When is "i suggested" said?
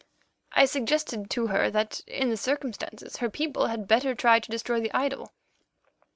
0.53-1.29